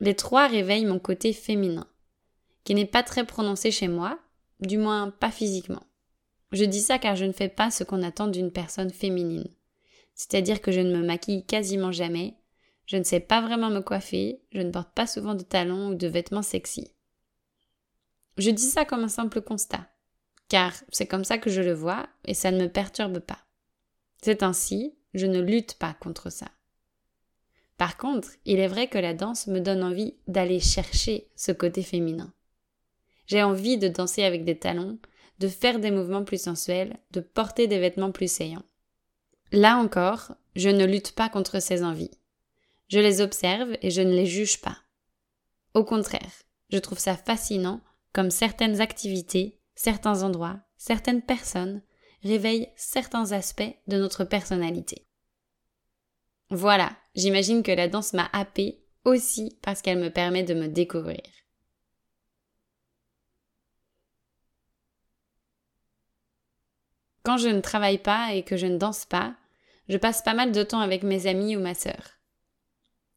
Les 0.00 0.14
trois 0.14 0.48
réveillent 0.48 0.84
mon 0.84 0.98
côté 0.98 1.32
féminin 1.32 1.88
qui 2.64 2.74
n'est 2.74 2.84
pas 2.84 3.04
très 3.04 3.24
prononcé 3.24 3.70
chez 3.70 3.86
moi, 3.86 4.18
du 4.58 4.76
moins 4.76 5.10
pas 5.10 5.30
physiquement. 5.30 5.84
Je 6.50 6.64
dis 6.64 6.80
ça 6.80 6.98
car 6.98 7.14
je 7.14 7.24
ne 7.24 7.32
fais 7.32 7.48
pas 7.48 7.70
ce 7.70 7.84
qu'on 7.84 8.02
attend 8.02 8.26
d'une 8.26 8.50
personne 8.50 8.90
féminine. 8.90 9.48
C'est-à-dire 10.14 10.60
que 10.60 10.72
je 10.72 10.80
ne 10.80 10.96
me 10.96 11.04
maquille 11.04 11.46
quasiment 11.46 11.92
jamais, 11.92 12.34
je 12.86 12.96
ne 12.96 13.02
sais 13.02 13.20
pas 13.20 13.40
vraiment 13.40 13.70
me 13.70 13.80
coiffer, 13.80 14.40
je 14.52 14.60
ne 14.60 14.70
porte 14.70 14.92
pas 14.94 15.06
souvent 15.06 15.34
de 15.34 15.42
talons 15.42 15.90
ou 15.90 15.94
de 15.94 16.06
vêtements 16.06 16.42
sexy. 16.42 16.92
Je 18.38 18.50
dis 18.50 18.62
ça 18.62 18.84
comme 18.84 19.04
un 19.04 19.08
simple 19.08 19.40
constat, 19.40 19.88
car 20.48 20.72
c'est 20.90 21.06
comme 21.06 21.24
ça 21.24 21.38
que 21.38 21.50
je 21.50 21.62
le 21.62 21.72
vois 21.72 22.06
et 22.24 22.34
ça 22.34 22.50
ne 22.50 22.62
me 22.62 22.68
perturbe 22.68 23.18
pas. 23.18 23.38
C'est 24.22 24.42
ainsi, 24.42 24.94
je 25.14 25.26
ne 25.26 25.40
lutte 25.40 25.74
pas 25.74 25.94
contre 25.94 26.30
ça. 26.30 26.46
Par 27.76 27.96
contre, 27.96 28.30
il 28.44 28.58
est 28.58 28.68
vrai 28.68 28.88
que 28.88 28.98
la 28.98 29.14
danse 29.14 29.48
me 29.48 29.60
donne 29.60 29.82
envie 29.82 30.14
d'aller 30.28 30.60
chercher 30.60 31.28
ce 31.36 31.52
côté 31.52 31.82
féminin. 31.82 32.32
J'ai 33.26 33.42
envie 33.42 33.76
de 33.76 33.88
danser 33.88 34.22
avec 34.22 34.44
des 34.44 34.58
talons, 34.58 34.98
de 35.40 35.48
faire 35.48 35.78
des 35.80 35.90
mouvements 35.90 36.24
plus 36.24 36.40
sensuels, 36.40 36.96
de 37.10 37.20
porter 37.20 37.66
des 37.66 37.78
vêtements 37.78 38.12
plus 38.12 38.30
saillants. 38.32 38.64
Là 39.52 39.76
encore, 39.76 40.32
je 40.54 40.70
ne 40.70 40.86
lutte 40.86 41.12
pas 41.12 41.28
contre 41.28 41.60
ces 41.60 41.82
envies. 41.82 42.10
Je 42.88 43.00
les 43.00 43.20
observe 43.20 43.76
et 43.82 43.90
je 43.90 44.02
ne 44.02 44.12
les 44.12 44.26
juge 44.26 44.60
pas. 44.60 44.78
Au 45.74 45.84
contraire, 45.84 46.42
je 46.70 46.78
trouve 46.78 46.98
ça 46.98 47.16
fascinant 47.16 47.80
comme 48.12 48.30
certaines 48.30 48.80
activités, 48.80 49.60
certains 49.74 50.22
endroits, 50.22 50.60
certaines 50.76 51.22
personnes 51.22 51.82
réveillent 52.22 52.70
certains 52.76 53.32
aspects 53.32 53.76
de 53.86 53.98
notre 53.98 54.24
personnalité. 54.24 55.06
Voilà, 56.50 56.96
j'imagine 57.14 57.62
que 57.62 57.72
la 57.72 57.88
danse 57.88 58.12
m'a 58.12 58.30
happée 58.32 58.80
aussi 59.04 59.58
parce 59.62 59.82
qu'elle 59.82 59.98
me 59.98 60.10
permet 60.10 60.44
de 60.44 60.54
me 60.54 60.68
découvrir. 60.68 61.22
Quand 67.22 67.36
je 67.36 67.48
ne 67.48 67.60
travaille 67.60 67.98
pas 67.98 68.34
et 68.34 68.44
que 68.44 68.56
je 68.56 68.66
ne 68.66 68.78
danse 68.78 69.04
pas, 69.04 69.34
je 69.88 69.96
passe 69.96 70.22
pas 70.22 70.34
mal 70.34 70.52
de 70.52 70.62
temps 70.62 70.80
avec 70.80 71.02
mes 71.02 71.26
amis 71.26 71.56
ou 71.56 71.60
ma 71.60 71.74
sœur. 71.74 72.15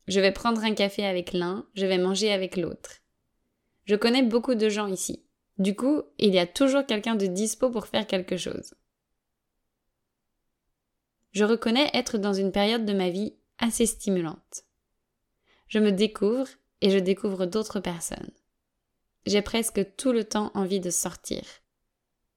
Je 0.09 0.19
vais 0.19 0.31
prendre 0.31 0.63
un 0.63 0.73
café 0.73 1.05
avec 1.05 1.33
l'un, 1.33 1.67
je 1.75 1.85
vais 1.85 1.99
manger 1.99 2.33
avec 2.33 2.57
l'autre. 2.57 3.03
Je 3.85 3.95
connais 3.95 4.23
beaucoup 4.23 4.55
de 4.55 4.67
gens 4.67 4.87
ici. 4.87 5.23
Du 5.59 5.75
coup, 5.75 6.01
il 6.17 6.33
y 6.33 6.39
a 6.39 6.47
toujours 6.47 6.83
quelqu'un 6.83 7.13
de 7.13 7.27
dispo 7.27 7.69
pour 7.69 7.85
faire 7.85 8.07
quelque 8.07 8.35
chose. 8.35 8.73
Je 11.31 11.43
reconnais 11.43 11.91
être 11.93 12.17
dans 12.17 12.33
une 12.33 12.51
période 12.51 12.85
de 12.85 12.93
ma 12.93 13.11
vie 13.11 13.35
assez 13.59 13.85
stimulante. 13.85 14.63
Je 15.67 15.77
me 15.77 15.91
découvre 15.91 16.47
et 16.81 16.89
je 16.89 16.97
découvre 16.97 17.45
d'autres 17.45 17.79
personnes. 17.79 18.31
J'ai 19.27 19.43
presque 19.43 19.95
tout 19.95 20.11
le 20.11 20.23
temps 20.23 20.49
envie 20.55 20.79
de 20.79 20.89
sortir. 20.89 21.43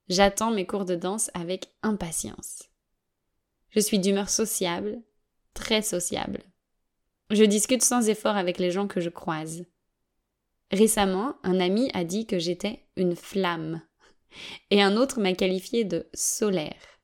J'attends 0.09 0.51
mes 0.51 0.67
cours 0.67 0.85
de 0.85 0.93
danse 0.93 1.31
avec 1.33 1.73
impatience. 1.81 2.69
Je 3.71 3.79
suis 3.79 3.97
d'humeur 3.97 4.29
sociable, 4.29 5.01
très 5.55 5.81
sociable. 5.81 6.43
Je 7.33 7.45
discute 7.45 7.81
sans 7.81 8.09
effort 8.09 8.35
avec 8.35 8.59
les 8.59 8.69
gens 8.69 8.87
que 8.87 9.01
je 9.01 9.09
croise. 9.09 9.65
Récemment, 10.71 11.33
un 11.41 11.59
ami 11.59 11.89
a 11.95 12.03
dit 12.03 12.27
que 12.27 12.37
j'étais 12.37 12.85
une 12.95 13.15
flamme, 13.15 13.81
et 14.69 14.83
un 14.83 14.95
autre 14.97 15.19
m'a 15.19 15.33
qualifié 15.33 15.83
de 15.83 16.07
solaire. 16.13 16.99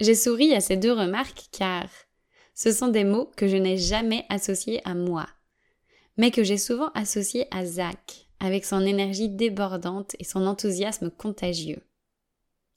J'ai 0.00 0.16
souri 0.16 0.54
à 0.54 0.60
ces 0.60 0.76
deux 0.76 0.92
remarques 0.92 1.44
car 1.52 1.88
ce 2.52 2.72
sont 2.72 2.88
des 2.88 3.04
mots 3.04 3.30
que 3.36 3.46
je 3.46 3.56
n'ai 3.56 3.78
jamais 3.78 4.26
associés 4.28 4.80
à 4.84 4.94
moi, 4.94 5.28
mais 6.16 6.32
que 6.32 6.42
j'ai 6.42 6.58
souvent 6.58 6.90
associés 6.94 7.46
à 7.52 7.64
Zach, 7.64 8.26
avec 8.40 8.64
son 8.64 8.80
énergie 8.80 9.28
débordante 9.28 10.16
et 10.18 10.24
son 10.24 10.48
enthousiasme 10.48 11.12
contagieux. 11.12 11.82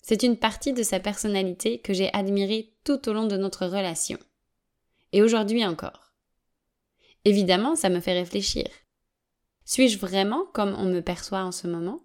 C'est 0.03 0.21
une 0.21 0.37
partie 0.37 0.73
de 0.73 0.83
sa 0.83 0.99
personnalité 0.99 1.79
que 1.79 1.93
j'ai 1.93 2.13
admirée 2.13 2.75
tout 2.83 3.09
au 3.09 3.13
long 3.13 3.25
de 3.25 3.37
notre 3.37 3.65
relation 3.65 4.19
et 5.15 5.21
aujourd'hui 5.21 5.65
encore. 5.65 6.11
Évidemment, 7.23 7.77
ça 7.77 7.87
me 7.87 8.01
fait 8.01 8.11
réfléchir. 8.11 8.67
Suis-je 9.63 9.97
vraiment 9.97 10.45
comme 10.53 10.75
on 10.77 10.83
me 10.83 10.99
perçoit 10.99 11.45
en 11.45 11.53
ce 11.53 11.67
moment? 11.67 12.01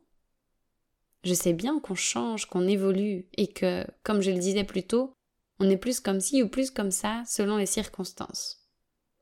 Je 1.25 1.35
sais 1.35 1.52
bien 1.52 1.81
qu'on 1.81 1.97
change, 1.97 2.47
qu'on 2.47 2.69
évolue, 2.69 3.29
et 3.37 3.49
que, 3.49 3.85
comme 4.05 4.21
je 4.21 4.31
le 4.31 4.38
disais 4.38 4.62
plus 4.62 4.85
tôt, 4.85 5.12
on 5.59 5.69
est 5.69 5.76
plus 5.76 5.99
comme 5.99 6.21
ci 6.21 6.40
ou 6.45 6.49
plus 6.49 6.71
comme 6.71 6.93
ça 6.93 7.25
selon 7.26 7.57
les 7.57 7.67
circonstances. 7.67 8.69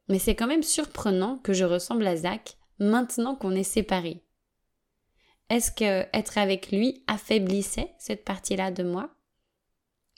Mais 0.08 0.18
c'est 0.18 0.36
quand 0.36 0.46
même 0.46 0.62
surprenant 0.62 1.38
que 1.38 1.54
je 1.54 1.64
ressemble 1.64 2.06
à 2.06 2.16
Zach 2.16 2.58
maintenant 2.78 3.36
qu'on 3.36 3.52
est 3.52 3.62
séparés. 3.62 4.22
Est-ce 5.48 5.72
que 5.72 6.06
être 6.14 6.36
avec 6.36 6.70
lui 6.70 7.04
affaiblissait 7.06 7.94
cette 7.98 8.26
partie-là 8.26 8.70
de 8.70 8.82
moi? 8.82 9.16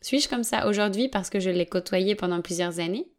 Suis-je 0.02 0.28
comme 0.28 0.44
ça 0.44 0.66
aujourd'hui 0.66 1.08
parce 1.08 1.30
que 1.30 1.38
je 1.38 1.50
l'ai 1.50 1.66
côtoyé 1.66 2.16
pendant 2.16 2.42
plusieurs 2.42 2.80
années? 2.80 3.12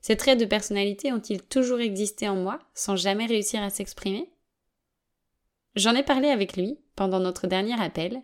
Ces 0.00 0.16
traits 0.16 0.38
de 0.38 0.44
personnalité 0.44 1.12
ont-ils 1.12 1.42
toujours 1.42 1.80
existé 1.80 2.28
en 2.28 2.36
moi 2.36 2.58
sans 2.74 2.96
jamais 2.96 3.26
réussir 3.26 3.62
à 3.62 3.70
s'exprimer? 3.70 4.30
J'en 5.74 5.94
ai 5.94 6.02
parlé 6.02 6.28
avec 6.28 6.56
lui 6.56 6.78
pendant 6.96 7.20
notre 7.20 7.46
dernier 7.46 7.80
appel 7.80 8.22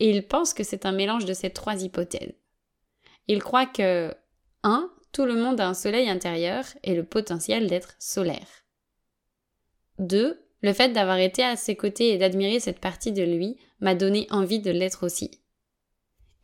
et 0.00 0.10
il 0.10 0.26
pense 0.26 0.54
que 0.54 0.64
c'est 0.64 0.86
un 0.86 0.92
mélange 0.92 1.24
de 1.24 1.34
ces 1.34 1.50
trois 1.50 1.82
hypothèses. 1.82 2.34
Il 3.26 3.42
croit 3.42 3.66
que 3.66 4.14
1. 4.62 4.90
Tout 5.12 5.24
le 5.24 5.36
monde 5.36 5.60
a 5.60 5.68
un 5.68 5.74
soleil 5.74 6.08
intérieur 6.08 6.64
et 6.82 6.94
le 6.94 7.04
potentiel 7.04 7.66
d'être 7.66 7.94
solaire. 7.98 8.64
2. 9.98 10.44
Le 10.60 10.72
fait 10.72 10.90
d'avoir 10.90 11.18
été 11.18 11.42
à 11.42 11.56
ses 11.56 11.76
côtés 11.76 12.12
et 12.12 12.18
d'admirer 12.18 12.60
cette 12.60 12.80
partie 12.80 13.12
de 13.12 13.22
lui 13.22 13.56
m'a 13.80 13.94
donné 13.94 14.26
envie 14.30 14.60
de 14.60 14.70
l'être 14.70 15.04
aussi. 15.04 15.30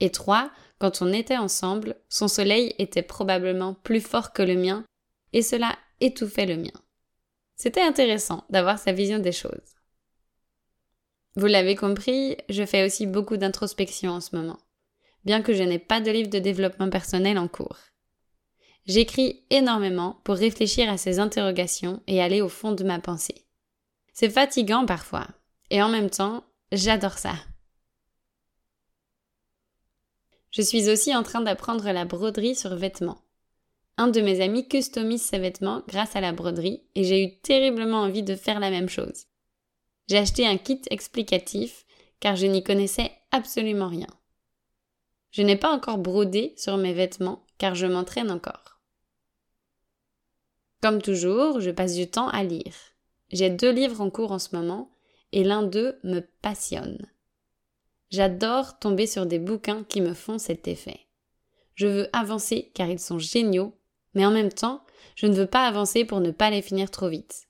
Et 0.00 0.10
3. 0.10 0.50
Quand 0.84 1.00
on 1.00 1.14
était 1.14 1.38
ensemble, 1.38 1.96
son 2.10 2.28
soleil 2.28 2.74
était 2.78 3.00
probablement 3.00 3.72
plus 3.72 4.02
fort 4.02 4.34
que 4.34 4.42
le 4.42 4.54
mien, 4.54 4.84
et 5.32 5.40
cela 5.40 5.78
étouffait 6.02 6.44
le 6.44 6.58
mien. 6.58 6.78
C'était 7.56 7.80
intéressant 7.80 8.44
d'avoir 8.50 8.78
sa 8.78 8.92
vision 8.92 9.18
des 9.18 9.32
choses. 9.32 9.78
Vous 11.36 11.46
l'avez 11.46 11.74
compris, 11.74 12.36
je 12.50 12.66
fais 12.66 12.84
aussi 12.84 13.06
beaucoup 13.06 13.38
d'introspection 13.38 14.12
en 14.12 14.20
ce 14.20 14.36
moment, 14.36 14.58
bien 15.24 15.40
que 15.40 15.54
je 15.54 15.62
n'ai 15.62 15.78
pas 15.78 16.02
de 16.02 16.10
livre 16.10 16.28
de 16.28 16.38
développement 16.38 16.90
personnel 16.90 17.38
en 17.38 17.48
cours. 17.48 17.78
J'écris 18.84 19.46
énormément 19.48 20.20
pour 20.22 20.34
réfléchir 20.34 20.90
à 20.90 20.98
ces 20.98 21.18
interrogations 21.18 22.02
et 22.06 22.20
aller 22.20 22.42
au 22.42 22.50
fond 22.50 22.72
de 22.72 22.84
ma 22.84 22.98
pensée. 22.98 23.46
C'est 24.12 24.28
fatigant 24.28 24.84
parfois, 24.84 25.28
et 25.70 25.82
en 25.82 25.88
même 25.88 26.10
temps, 26.10 26.44
j'adore 26.72 27.16
ça. 27.16 27.36
Je 30.54 30.62
suis 30.62 30.88
aussi 30.88 31.14
en 31.16 31.24
train 31.24 31.40
d'apprendre 31.40 31.90
la 31.90 32.04
broderie 32.04 32.54
sur 32.54 32.76
vêtements. 32.76 33.20
Un 33.96 34.06
de 34.06 34.20
mes 34.20 34.40
amis 34.40 34.68
customise 34.68 35.22
ses 35.22 35.40
vêtements 35.40 35.82
grâce 35.88 36.14
à 36.14 36.20
la 36.20 36.30
broderie 36.30 36.84
et 36.94 37.02
j'ai 37.02 37.24
eu 37.24 37.40
terriblement 37.40 38.02
envie 38.02 38.22
de 38.22 38.36
faire 38.36 38.60
la 38.60 38.70
même 38.70 38.88
chose. 38.88 39.24
J'ai 40.08 40.16
acheté 40.16 40.46
un 40.46 40.56
kit 40.56 40.80
explicatif 40.90 41.84
car 42.20 42.36
je 42.36 42.46
n'y 42.46 42.62
connaissais 42.62 43.10
absolument 43.32 43.88
rien. 43.88 44.06
Je 45.32 45.42
n'ai 45.42 45.56
pas 45.56 45.72
encore 45.72 45.98
brodé 45.98 46.54
sur 46.56 46.76
mes 46.76 46.92
vêtements 46.92 47.44
car 47.58 47.74
je 47.74 47.86
m'entraîne 47.86 48.30
encore. 48.30 48.80
Comme 50.80 51.02
toujours, 51.02 51.60
je 51.60 51.72
passe 51.72 51.96
du 51.96 52.08
temps 52.08 52.28
à 52.28 52.44
lire. 52.44 52.76
J'ai 53.32 53.50
deux 53.50 53.72
livres 53.72 54.00
en 54.00 54.08
cours 54.08 54.30
en 54.30 54.38
ce 54.38 54.54
moment 54.54 54.88
et 55.32 55.42
l'un 55.42 55.64
d'eux 55.64 55.98
me 56.04 56.20
passionne. 56.42 57.08
J'adore 58.14 58.78
tomber 58.78 59.08
sur 59.08 59.26
des 59.26 59.40
bouquins 59.40 59.82
qui 59.82 60.00
me 60.00 60.14
font 60.14 60.38
cet 60.38 60.68
effet. 60.68 61.00
Je 61.74 61.88
veux 61.88 62.08
avancer 62.12 62.70
car 62.72 62.88
ils 62.88 63.00
sont 63.00 63.18
géniaux, 63.18 63.76
mais 64.14 64.24
en 64.24 64.30
même 64.30 64.52
temps, 64.52 64.84
je 65.16 65.26
ne 65.26 65.34
veux 65.34 65.48
pas 65.48 65.66
avancer 65.66 66.04
pour 66.04 66.20
ne 66.20 66.30
pas 66.30 66.48
les 66.48 66.62
finir 66.62 66.92
trop 66.92 67.08
vite. 67.08 67.48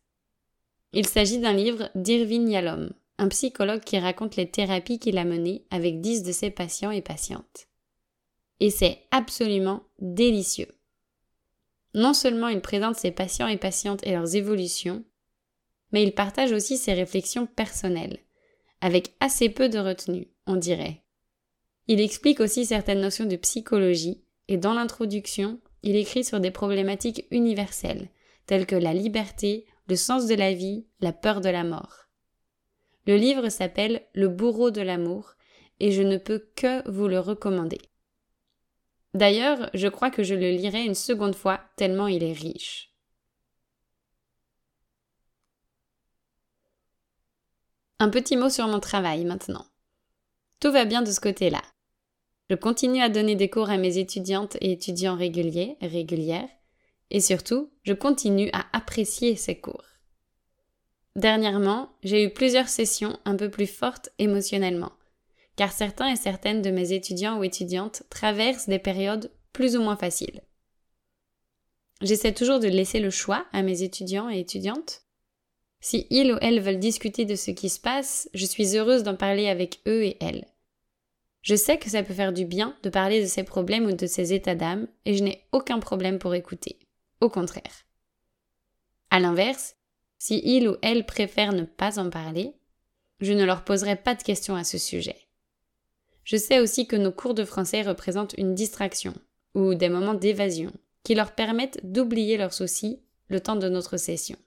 Il 0.94 1.06
s'agit 1.06 1.38
d'un 1.38 1.52
livre 1.52 1.90
d'Irvin 1.94 2.47
Yalom, 2.47 2.94
un 3.18 3.28
psychologue 3.28 3.85
qui 3.85 3.99
raconte 3.99 4.37
les 4.37 4.50
thérapies 4.50 4.99
qu'il 4.99 5.18
a 5.18 5.26
menées 5.26 5.66
avec 5.71 6.00
dix 6.00 6.23
de 6.23 6.33
ses 6.33 6.50
patients 6.50 6.90
et 6.90 7.02
patientes. 7.02 7.68
Et 8.59 8.71
c'est 8.71 9.02
absolument 9.11 9.83
délicieux. 9.99 10.75
Non 11.92 12.14
seulement 12.14 12.49
il 12.49 12.62
présente 12.62 12.97
ses 12.97 13.11
patients 13.11 13.49
et 13.49 13.59
patientes 13.59 14.00
et 14.06 14.12
leurs 14.12 14.35
évolutions, 14.35 15.04
mais 15.92 16.02
il 16.02 16.14
partage 16.14 16.52
aussi 16.52 16.78
ses 16.78 16.94
réflexions 16.94 17.44
personnelles, 17.44 18.21
avec 18.84 19.14
assez 19.18 19.48
peu 19.48 19.70
de 19.70 19.78
retenue 19.78 20.28
on 20.46 20.56
dirait. 20.56 21.00
Il 21.88 22.02
explique 22.02 22.40
aussi 22.40 22.66
certaines 22.66 23.00
notions 23.00 23.24
de 23.24 23.36
psychologie 23.36 24.22
et 24.48 24.58
dans 24.58 24.74
l'introduction, 24.74 25.58
il 25.82 25.96
écrit 25.96 26.22
sur 26.22 26.38
des 26.38 26.50
problématiques 26.50 27.26
universelles 27.30 28.10
telles 28.44 28.66
que 28.66 28.76
la 28.76 28.92
liberté, 28.92 29.64
le 29.88 29.96
sens 29.96 30.26
de 30.26 30.34
la 30.34 30.52
vie, 30.52 30.84
la 31.00 31.14
peur 31.14 31.40
de 31.40 31.48
la 31.48 31.64
mort. 31.64 32.08
Le 33.06 33.16
livre 33.16 33.48
s'appelle 33.48 34.02
Le 34.12 34.28
bourreau 34.28 34.70
de 34.70 34.82
l'amour 34.82 35.32
et 35.80 35.90
je 35.90 36.02
ne 36.02 36.18
peux 36.18 36.46
que 36.54 36.86
vous 36.86 37.08
le 37.08 37.20
recommander. 37.20 37.80
D'ailleurs, 39.14 39.70
je 39.72 39.88
crois 39.88 40.10
que 40.10 40.22
je 40.22 40.34
le 40.34 40.50
lirai 40.50 40.84
une 40.84 40.94
seconde 40.94 41.36
fois 41.36 41.58
tellement 41.76 42.06
il 42.06 42.22
est 42.22 42.34
riche. 42.34 42.93
Un 48.00 48.10
petit 48.10 48.36
mot 48.36 48.50
sur 48.50 48.66
mon 48.66 48.80
travail 48.80 49.24
maintenant. 49.24 49.66
Tout 50.60 50.72
va 50.72 50.84
bien 50.84 51.02
de 51.02 51.10
ce 51.10 51.20
côté-là. 51.20 51.62
Je 52.50 52.56
continue 52.56 53.00
à 53.00 53.08
donner 53.08 53.36
des 53.36 53.48
cours 53.48 53.70
à 53.70 53.78
mes 53.78 53.98
étudiantes 53.98 54.56
et 54.60 54.72
étudiants 54.72 55.16
réguliers, 55.16 55.76
régulières, 55.80 56.48
et 57.10 57.20
surtout, 57.20 57.70
je 57.84 57.92
continue 57.92 58.50
à 58.52 58.66
apprécier 58.72 59.36
ces 59.36 59.60
cours. 59.60 59.84
Dernièrement, 61.16 61.90
j'ai 62.02 62.24
eu 62.24 62.30
plusieurs 62.30 62.68
sessions 62.68 63.18
un 63.24 63.36
peu 63.36 63.48
plus 63.48 63.68
fortes 63.68 64.10
émotionnellement, 64.18 64.92
car 65.54 65.70
certains 65.70 66.08
et 66.08 66.16
certaines 66.16 66.60
de 66.62 66.70
mes 66.70 66.92
étudiants 66.92 67.38
ou 67.38 67.44
étudiantes 67.44 68.02
traversent 68.10 68.68
des 68.68 68.80
périodes 68.80 69.30
plus 69.52 69.76
ou 69.76 69.82
moins 69.82 69.96
faciles. 69.96 70.42
J'essaie 72.02 72.34
toujours 72.34 72.58
de 72.58 72.66
laisser 72.66 72.98
le 72.98 73.10
choix 73.10 73.46
à 73.52 73.62
mes 73.62 73.82
étudiants 73.82 74.28
et 74.28 74.40
étudiantes. 74.40 75.03
Si 75.84 76.06
ils 76.08 76.32
ou 76.32 76.38
elles 76.40 76.62
veulent 76.62 76.78
discuter 76.78 77.26
de 77.26 77.34
ce 77.34 77.50
qui 77.50 77.68
se 77.68 77.78
passe, 77.78 78.30
je 78.32 78.46
suis 78.46 78.74
heureuse 78.74 79.02
d'en 79.02 79.16
parler 79.16 79.48
avec 79.48 79.82
eux 79.86 80.02
et 80.02 80.16
elles. 80.18 80.46
Je 81.42 81.54
sais 81.54 81.76
que 81.76 81.90
ça 81.90 82.02
peut 82.02 82.14
faire 82.14 82.32
du 82.32 82.46
bien 82.46 82.74
de 82.82 82.88
parler 82.88 83.20
de 83.20 83.26
ces 83.26 83.42
problèmes 83.42 83.84
ou 83.84 83.92
de 83.92 84.06
ces 84.06 84.32
états 84.32 84.54
d'âme, 84.54 84.88
et 85.04 85.14
je 85.14 85.22
n'ai 85.22 85.44
aucun 85.52 85.80
problème 85.80 86.18
pour 86.18 86.34
écouter. 86.34 86.78
Au 87.20 87.28
contraire. 87.28 87.84
À 89.10 89.20
l'inverse, 89.20 89.76
si 90.16 90.40
ils 90.42 90.70
ou 90.70 90.76
elles 90.80 91.04
préfèrent 91.04 91.52
ne 91.52 91.64
pas 91.64 91.98
en 91.98 92.08
parler, 92.08 92.54
je 93.20 93.34
ne 93.34 93.44
leur 93.44 93.62
poserai 93.62 93.96
pas 93.96 94.14
de 94.14 94.22
questions 94.22 94.56
à 94.56 94.64
ce 94.64 94.78
sujet. 94.78 95.18
Je 96.24 96.38
sais 96.38 96.60
aussi 96.60 96.86
que 96.86 96.96
nos 96.96 97.12
cours 97.12 97.34
de 97.34 97.44
français 97.44 97.82
représentent 97.82 98.36
une 98.38 98.54
distraction 98.54 99.12
ou 99.54 99.74
des 99.74 99.90
moments 99.90 100.14
d'évasion 100.14 100.72
qui 101.02 101.14
leur 101.14 101.32
permettent 101.32 101.80
d'oublier 101.84 102.38
leurs 102.38 102.54
soucis 102.54 103.02
le 103.28 103.40
temps 103.40 103.56
de 103.56 103.68
notre 103.68 103.98
session. 103.98 104.38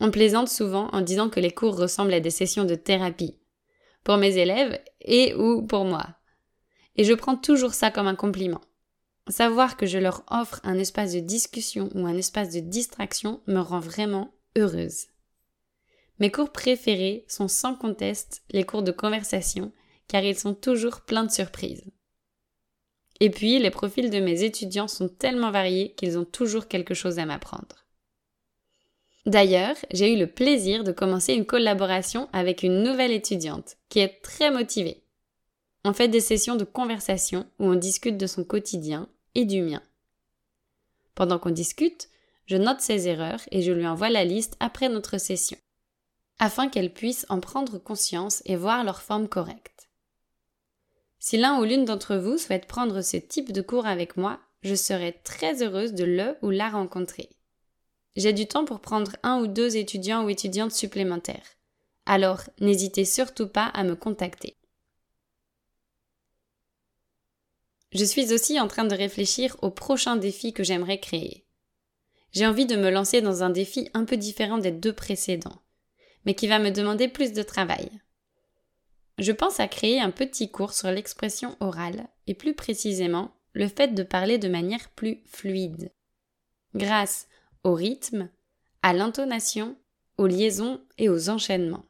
On 0.00 0.10
plaisante 0.10 0.48
souvent 0.48 0.88
en 0.92 1.00
disant 1.00 1.30
que 1.30 1.40
les 1.40 1.50
cours 1.50 1.76
ressemblent 1.76 2.14
à 2.14 2.20
des 2.20 2.30
sessions 2.30 2.64
de 2.64 2.74
thérapie, 2.74 3.38
pour 4.04 4.18
mes 4.18 4.36
élèves 4.36 4.80
et 5.00 5.34
ou 5.34 5.66
pour 5.66 5.84
moi. 5.84 6.06
Et 6.96 7.04
je 7.04 7.14
prends 7.14 7.36
toujours 7.36 7.74
ça 7.74 7.90
comme 7.90 8.06
un 8.06 8.14
compliment. 8.14 8.60
Savoir 9.28 9.76
que 9.76 9.86
je 9.86 9.98
leur 9.98 10.22
offre 10.30 10.60
un 10.62 10.78
espace 10.78 11.12
de 11.12 11.20
discussion 11.20 11.90
ou 11.94 12.06
un 12.06 12.16
espace 12.16 12.52
de 12.52 12.60
distraction 12.60 13.40
me 13.46 13.58
rend 13.58 13.80
vraiment 13.80 14.32
heureuse. 14.56 15.06
Mes 16.20 16.30
cours 16.30 16.52
préférés 16.52 17.24
sont 17.28 17.48
sans 17.48 17.74
conteste 17.74 18.42
les 18.50 18.64
cours 18.64 18.82
de 18.82 18.92
conversation 18.92 19.72
car 20.08 20.22
ils 20.22 20.38
sont 20.38 20.54
toujours 20.54 21.00
pleins 21.00 21.24
de 21.24 21.32
surprises. 21.32 21.84
Et 23.18 23.30
puis, 23.30 23.58
les 23.58 23.70
profils 23.70 24.10
de 24.10 24.20
mes 24.20 24.42
étudiants 24.42 24.88
sont 24.88 25.08
tellement 25.08 25.50
variés 25.50 25.94
qu'ils 25.94 26.18
ont 26.18 26.24
toujours 26.24 26.68
quelque 26.68 26.94
chose 26.94 27.18
à 27.18 27.26
m'apprendre. 27.26 27.85
D'ailleurs, 29.26 29.76
j'ai 29.92 30.14
eu 30.14 30.16
le 30.16 30.28
plaisir 30.28 30.84
de 30.84 30.92
commencer 30.92 31.34
une 31.34 31.46
collaboration 31.46 32.28
avec 32.32 32.62
une 32.62 32.84
nouvelle 32.84 33.10
étudiante 33.10 33.76
qui 33.88 33.98
est 33.98 34.22
très 34.22 34.52
motivée. 34.52 35.02
On 35.84 35.92
fait 35.92 36.06
des 36.06 36.20
sessions 36.20 36.54
de 36.54 36.64
conversation 36.64 37.44
où 37.58 37.66
on 37.66 37.74
discute 37.74 38.16
de 38.16 38.28
son 38.28 38.44
quotidien 38.44 39.08
et 39.34 39.44
du 39.44 39.62
mien. 39.62 39.82
Pendant 41.16 41.40
qu'on 41.40 41.50
discute, 41.50 42.08
je 42.46 42.56
note 42.56 42.80
ses 42.80 43.08
erreurs 43.08 43.40
et 43.50 43.62
je 43.62 43.72
lui 43.72 43.86
envoie 43.86 44.10
la 44.10 44.24
liste 44.24 44.56
après 44.60 44.88
notre 44.88 45.18
session, 45.18 45.58
afin 46.38 46.68
qu'elle 46.68 46.92
puisse 46.92 47.26
en 47.28 47.40
prendre 47.40 47.78
conscience 47.78 48.42
et 48.46 48.54
voir 48.54 48.84
leur 48.84 49.02
forme 49.02 49.28
correcte. 49.28 49.88
Si 51.18 51.36
l'un 51.36 51.58
ou 51.58 51.64
l'une 51.64 51.84
d'entre 51.84 52.14
vous 52.14 52.38
souhaite 52.38 52.66
prendre 52.66 53.00
ce 53.00 53.16
type 53.16 53.50
de 53.50 53.62
cours 53.62 53.86
avec 53.86 54.16
moi, 54.16 54.38
je 54.62 54.76
serai 54.76 55.20
très 55.24 55.64
heureuse 55.64 55.94
de 55.94 56.04
le 56.04 56.36
ou 56.42 56.50
la 56.50 56.68
rencontrer. 56.68 57.30
J'ai 58.16 58.32
du 58.32 58.46
temps 58.46 58.64
pour 58.64 58.80
prendre 58.80 59.12
un 59.22 59.40
ou 59.40 59.46
deux 59.46 59.76
étudiants 59.76 60.24
ou 60.24 60.30
étudiantes 60.30 60.72
supplémentaires. 60.72 61.56
Alors, 62.06 62.42
n'hésitez 62.60 63.04
surtout 63.04 63.48
pas 63.48 63.66
à 63.66 63.84
me 63.84 63.94
contacter. 63.94 64.56
Je 67.92 68.04
suis 68.04 68.32
aussi 68.32 68.58
en 68.58 68.68
train 68.68 68.84
de 68.84 68.94
réfléchir 68.94 69.56
au 69.62 69.70
prochain 69.70 70.16
défi 70.16 70.52
que 70.52 70.64
j'aimerais 70.64 70.98
créer. 70.98 71.46
J'ai 72.32 72.46
envie 72.46 72.66
de 72.66 72.76
me 72.76 72.90
lancer 72.90 73.20
dans 73.20 73.42
un 73.42 73.50
défi 73.50 73.88
un 73.94 74.04
peu 74.04 74.16
différent 74.16 74.58
des 74.58 74.72
deux 74.72 74.92
précédents, 74.92 75.62
mais 76.24 76.34
qui 76.34 76.48
va 76.48 76.58
me 76.58 76.70
demander 76.70 77.08
plus 77.08 77.32
de 77.32 77.42
travail. 77.42 77.90
Je 79.18 79.32
pense 79.32 79.60
à 79.60 79.68
créer 79.68 80.00
un 80.00 80.10
petit 80.10 80.50
cours 80.50 80.74
sur 80.74 80.90
l'expression 80.90 81.56
orale, 81.60 82.08
et 82.26 82.34
plus 82.34 82.54
précisément 82.54 83.34
le 83.54 83.68
fait 83.68 83.94
de 83.94 84.02
parler 84.02 84.36
de 84.36 84.48
manière 84.48 84.90
plus 84.90 85.22
fluide. 85.24 85.90
Grâce 86.74 87.28
au 87.64 87.74
rythme, 87.74 88.28
à 88.82 88.92
l'intonation, 88.92 89.76
aux 90.18 90.26
liaisons 90.26 90.80
et 90.98 91.08
aux 91.08 91.28
enchaînements. 91.28 91.84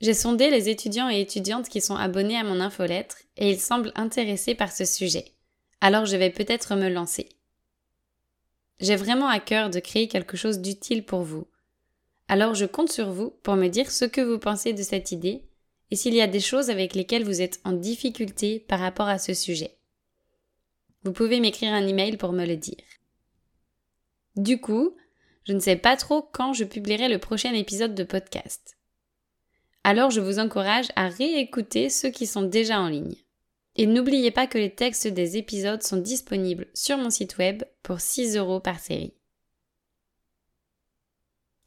J'ai 0.00 0.14
sondé 0.14 0.50
les 0.50 0.68
étudiants 0.68 1.10
et 1.10 1.20
étudiantes 1.20 1.68
qui 1.68 1.80
sont 1.80 1.96
abonnés 1.96 2.36
à 2.36 2.44
mon 2.44 2.60
infolettre 2.60 3.18
et 3.36 3.50
ils 3.50 3.60
semblent 3.60 3.92
intéressés 3.94 4.54
par 4.54 4.72
ce 4.72 4.84
sujet. 4.84 5.32
Alors 5.80 6.06
je 6.06 6.16
vais 6.16 6.30
peut-être 6.30 6.74
me 6.74 6.88
lancer. 6.88 7.28
J'ai 8.80 8.96
vraiment 8.96 9.28
à 9.28 9.40
cœur 9.40 9.68
de 9.68 9.78
créer 9.78 10.08
quelque 10.08 10.38
chose 10.38 10.60
d'utile 10.60 11.04
pour 11.04 11.22
vous. 11.22 11.46
Alors 12.28 12.54
je 12.54 12.64
compte 12.64 12.90
sur 12.90 13.10
vous 13.10 13.30
pour 13.42 13.56
me 13.56 13.68
dire 13.68 13.90
ce 13.90 14.06
que 14.06 14.22
vous 14.22 14.38
pensez 14.38 14.72
de 14.72 14.82
cette 14.82 15.12
idée 15.12 15.42
et 15.90 15.96
s'il 15.96 16.14
y 16.14 16.22
a 16.22 16.26
des 16.26 16.40
choses 16.40 16.70
avec 16.70 16.94
lesquelles 16.94 17.24
vous 17.24 17.42
êtes 17.42 17.60
en 17.64 17.72
difficulté 17.72 18.60
par 18.60 18.80
rapport 18.80 19.08
à 19.08 19.18
ce 19.18 19.34
sujet. 19.34 19.76
Vous 21.04 21.12
pouvez 21.12 21.40
m'écrire 21.40 21.74
un 21.74 21.86
email 21.86 22.16
pour 22.16 22.32
me 22.32 22.46
le 22.46 22.56
dire. 22.56 22.76
Du 24.40 24.58
coup, 24.58 24.96
je 25.46 25.52
ne 25.52 25.60
sais 25.60 25.76
pas 25.76 25.98
trop 25.98 26.22
quand 26.22 26.54
je 26.54 26.64
publierai 26.64 27.10
le 27.10 27.18
prochain 27.18 27.52
épisode 27.52 27.94
de 27.94 28.04
podcast. 28.04 28.78
Alors 29.84 30.10
je 30.10 30.22
vous 30.22 30.38
encourage 30.38 30.88
à 30.96 31.08
réécouter 31.08 31.90
ceux 31.90 32.08
qui 32.08 32.26
sont 32.26 32.44
déjà 32.44 32.80
en 32.80 32.88
ligne. 32.88 33.16
Et 33.76 33.84
n'oubliez 33.84 34.30
pas 34.30 34.46
que 34.46 34.56
les 34.56 34.74
textes 34.74 35.06
des 35.06 35.36
épisodes 35.36 35.82
sont 35.82 35.98
disponibles 35.98 36.68
sur 36.72 36.96
mon 36.96 37.10
site 37.10 37.36
web 37.36 37.64
pour 37.82 38.00
6 38.00 38.38
euros 38.38 38.60
par 38.60 38.80
série. 38.80 39.12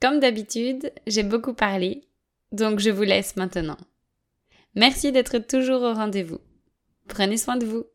Comme 0.02 0.20
d'habitude, 0.20 0.92
j'ai 1.06 1.24
beaucoup 1.24 1.54
parlé, 1.54 2.08
donc 2.52 2.80
je 2.80 2.90
vous 2.90 3.04
laisse 3.04 3.36
maintenant. 3.36 3.78
Merci 4.74 5.12
d'être 5.12 5.38
toujours 5.38 5.84
au 5.84 5.94
rendez-vous. 5.94 6.42
Prenez 7.08 7.38
soin 7.38 7.56
de 7.56 7.68
vous. 7.68 7.86